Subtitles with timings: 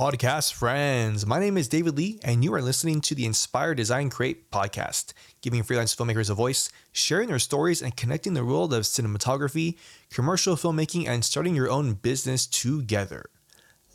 [0.00, 1.26] podcast friends.
[1.26, 5.12] My name is David Lee, and you are listening to the Inspire Design Create podcast,
[5.42, 9.76] giving freelance filmmakers a voice, sharing their stories, and connecting the world of cinematography,
[10.10, 13.26] commercial filmmaking, and starting your own business together.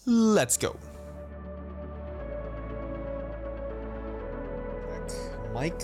[0.06, 0.78] Let's go.
[5.56, 5.82] Mike,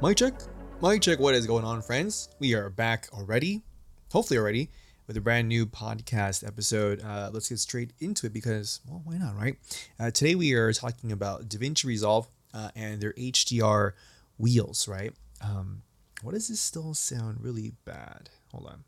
[0.00, 0.34] Mike check,
[0.80, 1.20] Mike check.
[1.20, 2.30] What is going on, friends?
[2.40, 3.62] We are back already,
[4.10, 4.70] hopefully already
[5.06, 7.02] with a brand new podcast episode.
[7.02, 9.56] Uh, let's get straight into it because, well, why not, right?
[9.98, 13.92] Uh, today we are talking about DaVinci Resolve uh, and their HDR
[14.38, 15.12] wheels, right?
[15.42, 15.82] Um,
[16.22, 18.30] what does this still sound really bad?
[18.52, 18.84] Hold on.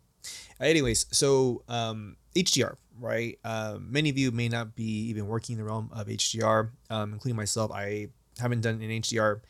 [0.60, 3.38] Anyways, so um, HDR, right?
[3.44, 7.12] Uh, many of you may not be even working in the realm of HDR, um,
[7.12, 7.70] including myself.
[7.72, 8.08] I
[8.38, 9.40] haven't done an HDR,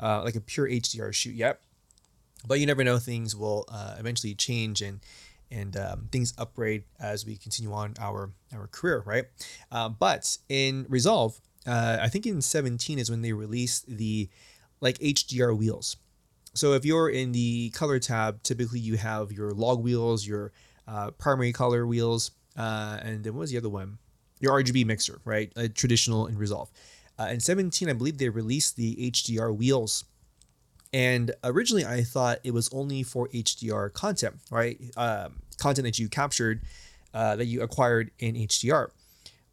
[0.00, 1.60] uh, like a pure HDR shoot yet,
[2.46, 2.98] but you never know.
[2.98, 5.00] Things will uh, eventually change and
[5.52, 9.26] and um, things upgrade as we continue on our our career, right?
[9.70, 14.28] Uh, but in Resolve, uh, I think in 17 is when they released the
[14.80, 15.96] like HDR wheels.
[16.54, 20.52] So if you're in the color tab, typically you have your log wheels, your
[20.88, 23.98] uh, primary color wheels, uh, and then what was the other one?
[24.40, 25.52] Your RGB mixer, right?
[25.74, 26.70] Traditional in Resolve.
[27.18, 30.04] Uh, in 17, I believe they released the HDR wheels
[30.92, 34.78] and originally, I thought it was only for HDR content, right?
[34.96, 36.60] Um, content that you captured,
[37.14, 38.88] uh, that you acquired in HDR.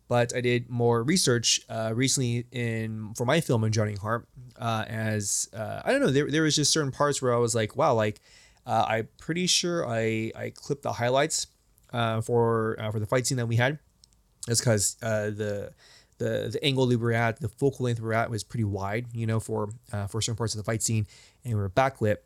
[0.09, 4.83] But I did more research uh, recently in for my film in Drowning Heart, uh,
[4.87, 7.75] as uh, I don't know, there, there was just certain parts where I was like,
[7.75, 8.19] wow, like
[8.65, 11.47] uh, I'm pretty sure I I clipped the highlights
[11.93, 13.77] uh, for for the fight scene that we had.
[14.47, 15.73] That's because the
[16.19, 19.07] the the angle we were at, the focal length we were at was pretty wide,
[19.13, 21.07] you know, for uh, for certain parts of the fight scene,
[21.43, 22.17] and we were backlit.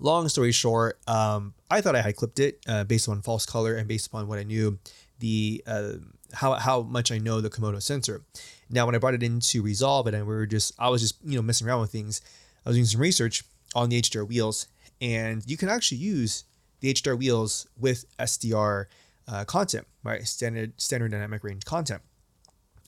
[0.00, 3.76] Long story short, um, I thought I had clipped it uh, based on false color
[3.76, 4.78] and based upon what I knew
[5.18, 5.92] the uh,
[6.32, 8.22] how how much I know the Komodo sensor.
[8.68, 11.36] Now, when I brought it into Resolve and we were just I was just you
[11.36, 12.20] know messing around with things,
[12.64, 14.66] I was doing some research on the HDR wheels,
[15.00, 16.44] and you can actually use
[16.80, 18.86] the HDR wheels with SDR
[19.28, 20.26] uh, content, right?
[20.26, 22.02] Standard standard dynamic range content.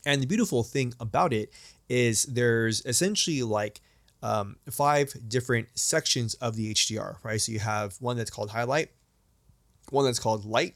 [0.04, 1.52] And the beautiful thing about it
[1.88, 3.80] is there's essentially like
[4.22, 7.40] um, five different sections of the HDR, right?
[7.40, 8.90] So you have one that's called highlight,
[9.90, 10.74] one that's called light,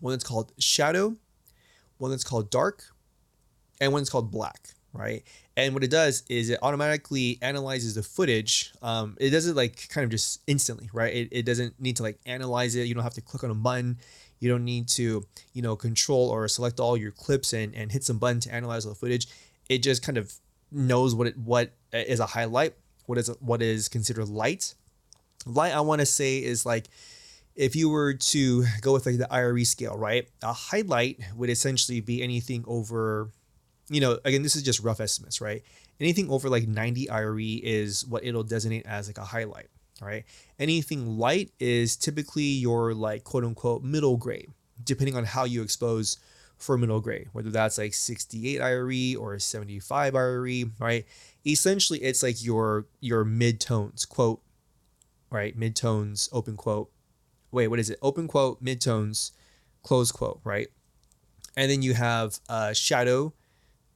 [0.00, 1.16] one that's called shadow,
[1.98, 2.84] one that's called dark,
[3.80, 5.22] and one that's called black, right?
[5.56, 8.72] And what it does is it automatically analyzes the footage.
[8.80, 11.14] Um, it does it like kind of just instantly, right?
[11.14, 12.86] It, it doesn't need to like analyze it.
[12.86, 13.98] You don't have to click on a button.
[14.40, 18.04] You don't need to, you know, control or select all your clips and, and hit
[18.04, 19.26] some button to analyze all the footage.
[19.68, 20.32] It just kind of
[20.70, 22.74] knows what it what is a highlight,
[23.06, 24.74] what is what is considered light.
[25.46, 26.88] Light, I want to say, is like
[27.58, 30.28] if you were to go with like the IRE scale, right?
[30.42, 33.30] A highlight would essentially be anything over,
[33.90, 35.64] you know, again, this is just rough estimates, right?
[35.98, 39.66] Anything over like 90 IRE is what it'll designate as like a highlight.
[40.00, 40.24] Right,
[40.60, 44.50] Anything light is typically your like quote unquote middle grade,
[44.84, 46.18] depending on how you expose
[46.58, 51.06] for middle grade, whether that's like 68 IRE or 75 IRE, right?
[51.46, 54.42] Essentially, it's like your your mid tones, quote,
[55.30, 55.56] right?
[55.56, 56.90] Mid tones, open quote.
[57.50, 57.98] Wait, what is it?
[58.02, 59.32] Open quote, mid tones,
[59.82, 60.68] close quote, right?
[61.56, 63.32] And then you have uh, shadow,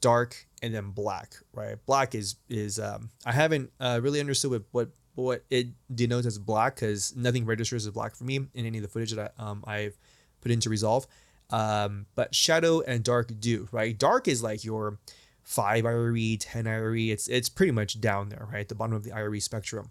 [0.00, 1.76] dark, and then black, right?
[1.84, 6.38] Black is is um, I haven't uh, really understood what, what what it denotes as
[6.38, 9.42] black because nothing registers as black for me in any of the footage that I,
[9.42, 9.96] um, I've
[10.40, 11.06] put into Resolve.
[11.50, 13.96] Um, but shadow and dark do, right?
[13.96, 14.98] Dark is like your
[15.42, 16.96] 5 IRE, 10 IRE.
[16.96, 18.60] It's it's pretty much down there, right?
[18.60, 19.90] At the bottom of the IRE spectrum.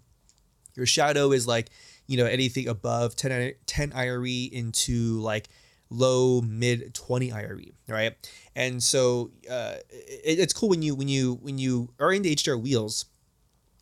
[0.74, 1.70] Your shadow is like,
[2.06, 5.48] you know, anything above 10, 10 IRE into like
[5.90, 8.14] low mid 20 IRE, right?
[8.56, 12.34] And so uh, it, it's cool when you when you when you are in the
[12.34, 13.04] HDR wheels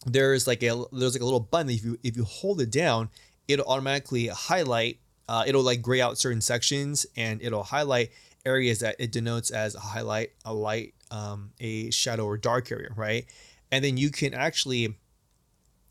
[0.07, 3.11] there's like a there's like a little button if you if you hold it down,
[3.49, 4.99] it'll automatically highlight.
[5.29, 8.11] Uh, it'll like gray out certain sections and it'll highlight
[8.45, 12.89] areas that it denotes as a highlight, a light, um, a shadow or dark area,
[12.97, 13.27] right?
[13.71, 14.97] And then you can actually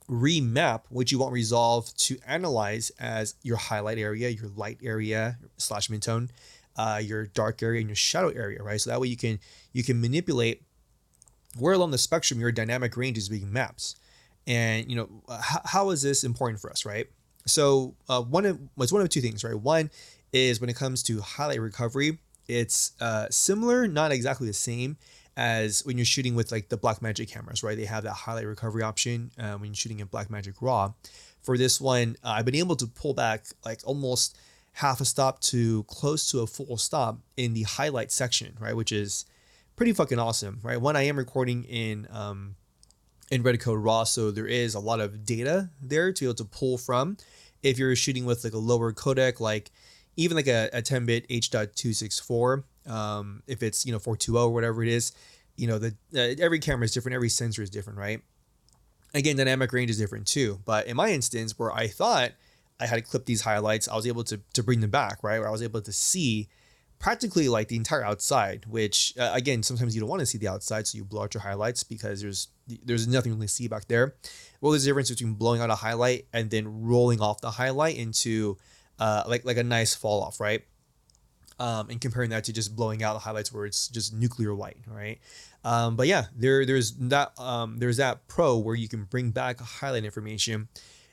[0.09, 5.87] remap what you want Resolve to analyze as your highlight area, your light area slash
[5.87, 6.29] midtone,
[6.75, 8.81] uh, your dark area, and your shadow area, right?
[8.81, 9.39] So that way you can
[9.71, 10.63] you can manipulate
[11.57, 13.95] where along the spectrum your dynamic range is being mapped.
[14.47, 17.07] And you know, how, how is this important for us, right?
[17.45, 19.59] So uh, one of it's one of two things, right?
[19.59, 19.89] One
[20.31, 24.97] is when it comes to highlight recovery, it's uh, similar, not exactly the same
[25.37, 27.77] as when you're shooting with like the Blackmagic cameras, right?
[27.77, 30.93] They have that highlight recovery option uh, when you're shooting in Blackmagic RAW.
[31.41, 34.37] For this one, uh, I've been able to pull back like almost
[34.73, 38.75] half a stop to close to a full stop in the highlight section, right?
[38.75, 39.25] Which is
[39.79, 40.75] pretty fucking awesome, right?
[40.75, 42.55] One, I am recording in um,
[43.31, 46.43] in Redcode RAW, so there is a lot of data there to be able to
[46.43, 47.15] pull from.
[47.63, 49.71] If you're shooting with like a lower codec, like
[50.17, 54.89] even like a, a 10-bit H.264, um, if it's you know 420 or whatever it
[54.89, 55.13] is,
[55.55, 58.19] you know the uh, every camera is different, every sensor is different, right?
[59.13, 60.59] Again, dynamic range is different too.
[60.65, 62.31] But in my instance, where I thought
[62.81, 65.39] I had clipped these highlights, I was able to to bring them back, right?
[65.39, 66.49] Where I was able to see
[66.99, 68.65] practically like the entire outside.
[68.67, 71.33] Which uh, again, sometimes you don't want to see the outside, so you blow out
[71.33, 72.49] your highlights because there's
[72.83, 74.15] there's nothing really to see back there.
[74.61, 78.57] Well, a difference between blowing out a highlight and then rolling off the highlight into
[78.99, 80.63] uh, like like a nice fall off, right?
[81.59, 84.77] Um, and comparing that to just blowing out the highlights where it's just nuclear white,
[84.87, 85.19] right?
[85.65, 89.59] Um, but yeah, there there's that um, there's that pro where you can bring back
[89.59, 90.69] highlight information,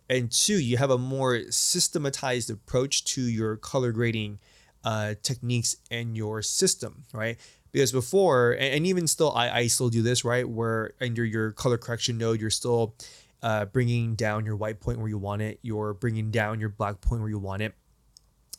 [0.09, 4.39] and two, you have a more systematized approach to your color grading
[4.87, 7.37] uh, techniques and your system, right?
[7.73, 10.49] Because before, and, and even still, I, I still do this, right?
[10.49, 12.95] Where under your color correction node, you're still
[13.43, 17.01] uh, bringing down your white point where you want it, you're bringing down your black
[17.01, 17.75] point where you want it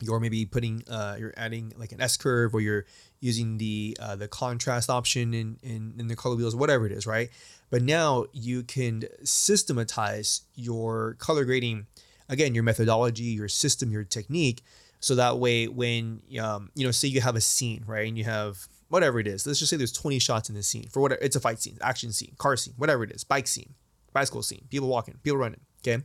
[0.00, 2.84] you're maybe putting uh, you're adding like an S curve or you're
[3.20, 7.04] using the uh, the contrast option in, in in the color wheels whatever it is
[7.04, 7.30] right
[7.68, 11.86] but now you can systematize your color grading
[12.28, 14.62] again your methodology your system your technique
[15.00, 18.24] so that way when um, you know say you have a scene right and you
[18.24, 21.20] have whatever it is let's just say there's 20 shots in the scene for whatever
[21.22, 23.74] it's a fight scene action scene car scene whatever it is bike scene
[24.12, 26.02] bicycle scene people walking people running okay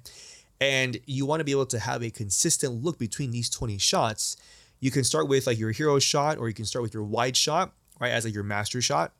[0.63, 4.37] and you want to be able to have a consistent look between these 20 shots,
[4.79, 7.35] you can start with like your hero shot or you can start with your wide
[7.35, 9.11] shot, right, as like your master shot.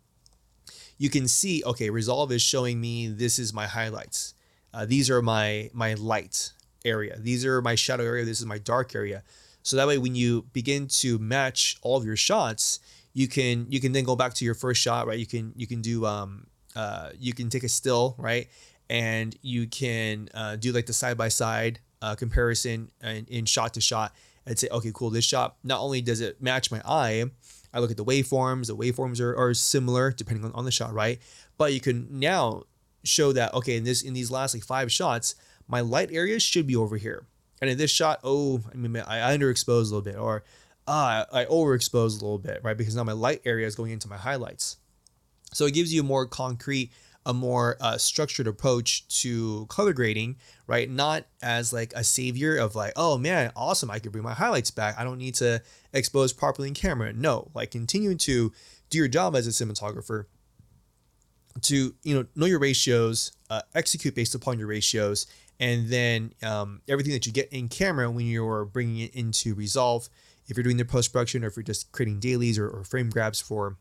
[0.98, 4.36] You can see, okay, Resolve is showing me this is my highlights.
[4.74, 6.54] Uh, these are my my light
[6.86, 7.18] area.
[7.20, 8.24] These are my shadow area.
[8.24, 9.24] This is my dark area.
[9.64, 12.80] So that way, when you begin to match all of your shots,
[13.14, 15.18] you can you can then go back to your first shot, right?
[15.18, 18.48] You can you can do um uh you can take a still, right?
[18.90, 21.80] and you can uh, do like the side by side
[22.16, 24.14] comparison in, in shot to shot
[24.46, 27.24] and say, okay, cool, this shot not only does it match my eye,
[27.74, 30.94] I look at the waveforms, the waveforms are, are similar depending on, on the shot,
[30.94, 31.20] right?
[31.58, 32.64] But you can now
[33.04, 35.36] show that, okay, in this in these last like five shots,
[35.68, 37.26] my light areas should be over here.
[37.64, 40.44] And in this shot, oh, I mean, I underexposed a little bit, or
[40.86, 42.76] uh, I overexposed a little bit, right?
[42.76, 44.76] Because now my light area is going into my highlights.
[45.54, 46.92] So it gives you a more concrete
[47.26, 50.36] a more uh, structured approach to color grading,
[50.68, 50.90] right?
[50.90, 54.72] Not as like a savior of like, oh man, awesome, I can bring my highlights
[54.72, 55.00] back.
[55.00, 55.62] I don't need to
[55.94, 57.14] expose properly in camera.
[57.14, 58.52] No, like continuing to
[58.90, 60.26] do your job as a cinematographer
[61.62, 65.26] to you know know your ratios, uh, execute based upon your ratios,
[65.64, 70.10] and then um, everything that you get in camera when you're bringing it into Resolve.
[70.46, 73.10] If you're doing the post production, or if you're just creating dailies or, or frame
[73.10, 73.78] grabs for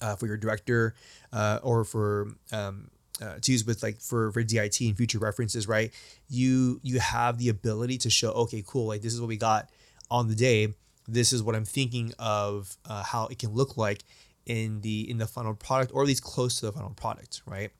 [0.00, 0.94] uh, for your director
[1.32, 2.88] uh, or for um,
[3.20, 5.92] uh, to use with like for for DIT and future references, right?
[6.28, 9.70] You you have the ability to show, okay, cool, like this is what we got
[10.08, 10.72] on the day.
[11.08, 14.04] This is what I'm thinking of uh, how it can look like
[14.46, 17.72] in the in the final product, or at least close to the final product, right?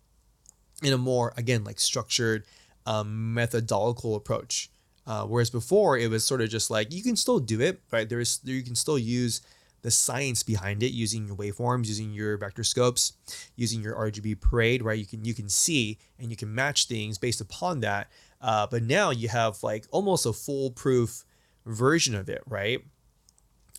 [0.83, 2.45] In a more again like structured,
[2.87, 4.71] um, methodological approach.
[5.07, 8.09] Uh, whereas before it was sort of just like you can still do it, right?
[8.09, 9.41] There's you can still use
[9.83, 13.15] the science behind it using your waveforms, using your vector scopes,
[13.57, 14.99] using your RGB parade, right?
[14.99, 18.11] You can you can see and you can match things based upon that.
[18.41, 21.25] Uh, but now you have like almost a foolproof
[21.67, 22.81] version of it, right?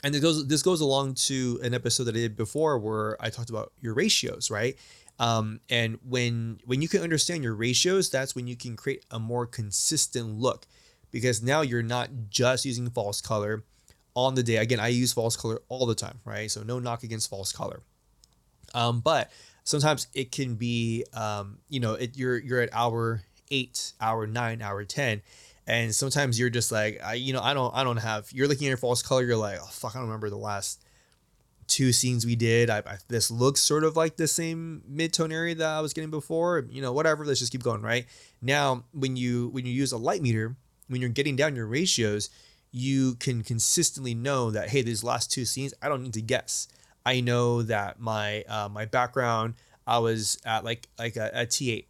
[0.03, 3.29] And it goes this goes along to an episode that I did before where I
[3.29, 4.75] talked about your ratios, right?
[5.20, 9.20] Um, and when when you can understand your ratios, that's when you can create a
[9.20, 10.65] more consistent look
[11.12, 13.63] because now you're not just using false color
[14.15, 14.58] on the day.
[14.58, 16.50] Again, I use false color all the time, right?
[16.50, 17.82] So no knock against false color.
[18.74, 19.32] Um, but
[19.63, 24.62] sometimes it can be, um, you know, it, you're you're at hour eight, hour nine,
[24.62, 25.22] hour ten,
[25.67, 28.32] and sometimes you're just like, I, you know, I don't, I don't have.
[28.32, 29.24] You're looking at your false color.
[29.24, 30.84] You're like, oh fuck, I don't remember the last
[31.67, 32.70] two scenes we did.
[32.70, 35.93] I, I this looks sort of like the same mid tone area that I was
[35.93, 36.65] getting before.
[36.70, 37.25] You know, whatever.
[37.25, 37.82] Let's just keep going.
[37.82, 38.05] Right
[38.41, 40.55] now, when you when you use a light meter,
[40.88, 42.29] when you're getting down your ratios,
[42.72, 46.67] you can consistently know that hey, these last two scenes, I don't need to guess.
[47.05, 49.55] I know that my uh, my background,
[49.86, 51.86] I was at like like a, a T8,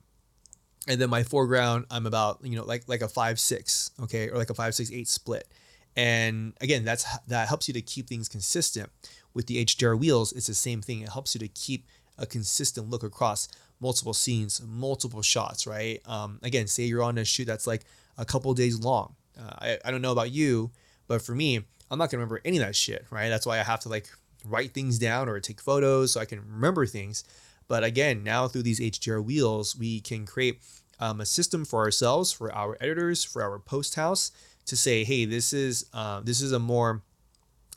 [0.88, 4.38] and then my foreground, I'm about you know like like a five six, okay, or
[4.38, 5.48] like a five six eight split.
[5.96, 8.90] And again, that's that helps you to keep things consistent.
[9.34, 11.02] With the HDR wheels, it's the same thing.
[11.02, 13.48] It helps you to keep a consistent look across
[13.80, 16.02] multiple scenes, multiple shots, right?
[16.06, 17.84] Um, again, say you're on a shoot that's like
[18.18, 20.72] a couple days long uh, I, I don't know about you,
[21.08, 21.58] But for me,
[21.92, 23.30] I'm not gonna remember any of that shit, right?
[23.30, 24.08] That's why I have to like
[24.46, 27.24] write things down or take photos so I can remember things.
[27.68, 30.62] But again, now through these HDR wheels, we can create
[31.00, 34.32] um, a system for ourselves, for our editors, for our post house
[34.66, 37.02] to say, hey, this is uh, this is a more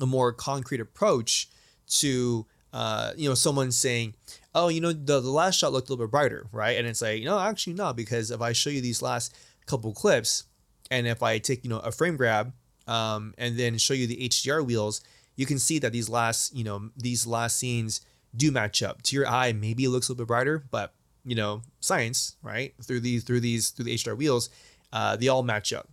[0.00, 1.48] a more concrete approach
[1.88, 4.14] to uh, you know someone saying,
[4.54, 6.76] oh, you know the, the last shot looked a little bit brighter, right?
[6.76, 9.34] And it's like, no, actually not, because if I show you these last
[9.66, 10.44] couple clips,
[10.90, 12.52] and if I take you know a frame grab
[12.86, 15.00] um, and then show you the HDR wheels,
[15.36, 18.00] you can see that these last you know these last scenes
[18.36, 19.52] do match up to your eye.
[19.52, 20.92] Maybe it looks a little bit brighter, but
[21.24, 24.50] you know science right through these through these through the HDR wheels,
[24.92, 25.88] uh, they all match up,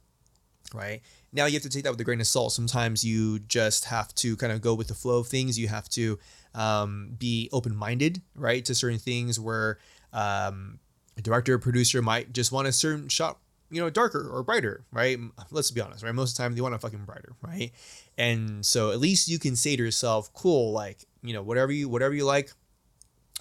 [0.74, 1.01] right?
[1.32, 2.51] Now you have to take that with a grain of salt.
[2.53, 5.58] Sometimes you just have to kind of go with the flow of things.
[5.58, 6.20] You have to
[6.53, 9.80] um, be open minded, right, to certain things where
[10.12, 10.80] um,
[11.18, 13.39] a director or producer might just want a certain shot
[13.74, 15.18] you know darker or brighter right
[15.50, 17.72] let's be honest right most of the time they want a fucking brighter right
[18.18, 21.89] and so at least you can say to yourself cool like you know whatever you
[21.89, 22.51] whatever you like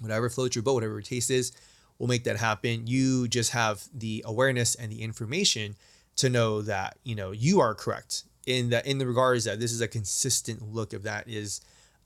[0.00, 1.52] whatever floats your boat whatever your taste is
[1.98, 5.76] we'll make that happen you just have the awareness and the information
[6.16, 9.72] to know that you know you are correct in that in the regards that this
[9.72, 11.60] is a consistent look if that is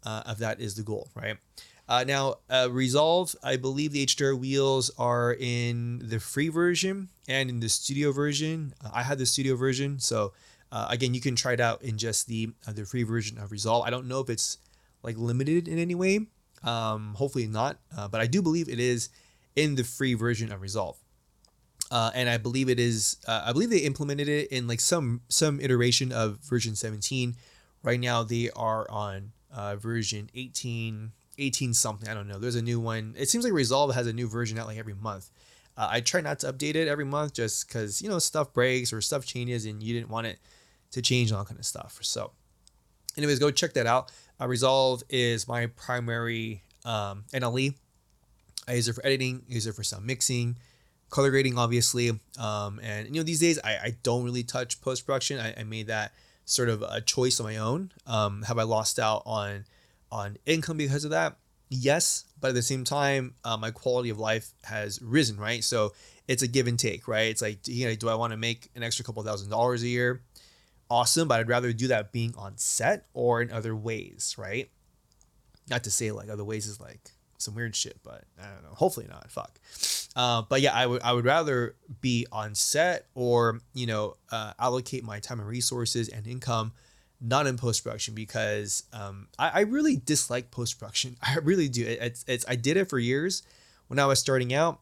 [0.05, 1.37] uh, that is the goal right?
[1.89, 7.49] Uh, now uh, resolve i believe the hdr wheels are in the free version and
[7.49, 8.75] in the studio version.
[8.85, 10.33] Uh, i had the studio version so
[10.73, 13.53] uh, again you can try it out in just the uh, the free version of
[13.53, 13.87] resolve.
[13.87, 14.59] I don't know if it's
[15.03, 16.27] like limited in any way.
[16.65, 19.11] Um, hopefully not but i do believe it is
[19.55, 20.99] in the free version of resolve
[21.91, 23.17] uh, and I believe it is.
[23.27, 27.37] Uh, I believe they implemented it in like some some iteration of version 17.
[27.83, 32.09] Right now they are on uh, version 18, 18 something.
[32.09, 32.39] I don't know.
[32.39, 33.15] There's a new one.
[33.17, 35.31] It seems like Resolve has a new version out like every month.
[35.77, 38.93] Uh, I try not to update it every month just because you know stuff breaks
[38.93, 40.39] or stuff changes and you didn't want it
[40.93, 41.99] to change and all kind of stuff.
[42.01, 42.33] So,
[43.17, 44.11] anyways, go check that out.
[44.41, 47.75] Uh, Resolve is my primary um, NLE.
[48.67, 49.43] I use it for editing.
[49.47, 50.57] Use it for sound mixing
[51.11, 55.39] color grading obviously um, and you know these days i, I don't really touch post-production.
[55.39, 56.13] I, I made that
[56.45, 57.93] sort of a choice on my own.
[58.07, 59.65] Um, have i lost out on
[60.11, 61.37] on income because of that?
[61.69, 65.63] Yes but at the same time uh, my quality of life has risen right?
[65.63, 65.93] So
[66.29, 67.31] it's a give and take right?
[67.31, 69.89] It's like you know do i want to make an extra couple thousand dollars a
[69.89, 70.23] year?
[70.91, 74.71] Awesome but i'd rather do that being on set or in other ways right?
[75.69, 78.75] Not to say like other ways is like some weird shit but i don't know.
[78.75, 79.31] Hopefully not.
[79.31, 79.59] Fuck
[80.17, 84.55] uh, but yeah, I would I would rather be on set or you know uh,
[84.59, 86.73] allocate my time and resources and income
[87.21, 91.17] not in post production because um, I, I, really dislike post production.
[91.23, 91.87] I really do.
[91.87, 93.43] It, it's it's I did it for years
[93.89, 94.81] when I was starting out.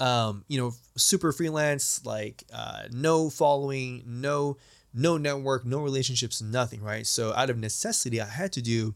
[0.00, 4.58] Um, you know, super freelance, like uh, no following, no
[4.92, 6.82] no network, no relationships, nothing.
[6.82, 7.06] Right.
[7.06, 8.94] So out of necessity, I had to do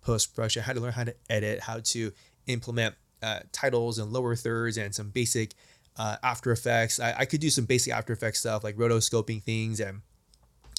[0.00, 0.62] post production.
[0.62, 2.12] I had to learn how to edit, how to
[2.46, 5.54] implement uh, titles and lower thirds and some basic
[5.96, 7.00] uh, After Effects.
[7.00, 10.02] I, I, could do some basic After Effects stuff like rotoscoping things and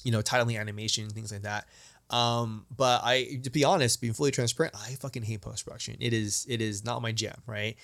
[0.04, 1.66] you know titling animation things like that.
[2.10, 5.96] Um, but I, to be honest, being fully transparent, I fucking hate post production.
[6.00, 7.76] It is it is not my jam, right?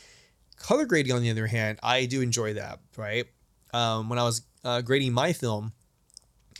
[0.57, 3.27] Color grading, on the other hand, I do enjoy that, right?
[3.73, 5.73] Um, when I was uh, grading my film,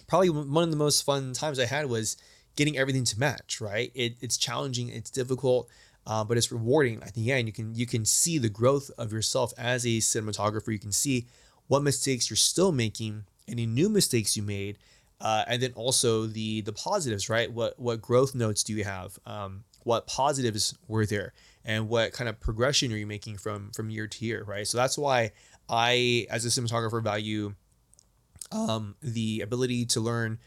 [0.07, 2.17] probably one of the most fun times I had was
[2.55, 3.91] getting everything to match, right?
[3.95, 5.69] It, it's challenging, it's difficult
[6.09, 7.47] uh, but it's rewarding at the end.
[7.47, 10.73] You can you can see the growth of yourself as a cinematographer.
[10.73, 11.27] You can see
[11.69, 14.79] what mistakes you're still making, any new mistakes you made,
[15.21, 17.29] uh, and then also the the positives.
[17.29, 17.53] Right?
[17.53, 19.19] What what growth notes do you have?
[19.27, 23.91] Um, what positives were there, and what kind of progression are you making from from
[23.91, 24.43] year to year?
[24.45, 24.67] Right?
[24.67, 25.33] So that's why
[25.69, 27.55] I, as a cinematographer, value
[28.51, 30.39] um, the ability to learn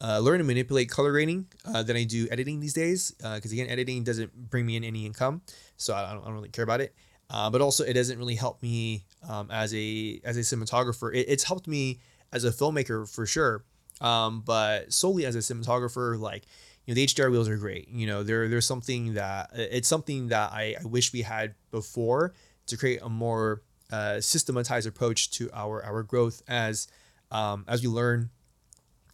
[0.00, 3.12] uh, learn to manipulate color grading uh, than I do editing these days.
[3.12, 5.42] Because uh, again, editing doesn't bring me in any income,
[5.76, 6.94] so I don't, I don't really care about it.
[7.30, 11.14] Uh, but also, it doesn't really help me um, as a as a cinematographer.
[11.14, 12.00] It, it's helped me
[12.32, 13.64] as a filmmaker for sure,
[14.00, 16.44] um, but solely as a cinematographer, like
[16.86, 17.88] you know, the HDR wheels are great.
[17.88, 22.32] You know, there there's something that it's something that I, I wish we had before
[22.68, 23.62] to create a more
[23.92, 26.88] uh, systematized approach to our our growth as
[27.30, 28.30] um, as we learn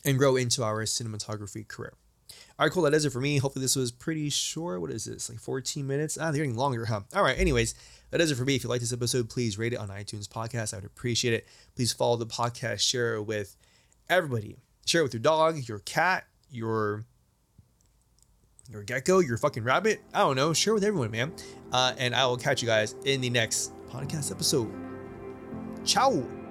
[0.05, 1.95] and grow into our cinematography career.
[2.59, 2.85] All right, cool.
[2.85, 3.39] That is it for me.
[3.39, 4.81] Hopefully, this was pretty short.
[4.81, 5.29] What is this?
[5.29, 6.17] Like 14 minutes?
[6.21, 7.01] Ah, they're getting longer, huh?
[7.15, 7.39] All right.
[7.39, 7.75] Anyways,
[8.11, 8.55] that is it for me.
[8.55, 10.73] If you like this episode, please rate it on iTunes Podcast.
[10.73, 11.47] I would appreciate it.
[11.75, 13.57] Please follow the podcast, share it with
[14.09, 14.57] everybody.
[14.87, 17.05] Share it with your dog, your cat, your
[18.71, 20.01] your gecko, your fucking rabbit.
[20.13, 20.53] I don't know.
[20.53, 21.33] Share with everyone, man.
[21.73, 24.73] Uh, and I will catch you guys in the next podcast episode.
[25.85, 26.44] Ciao.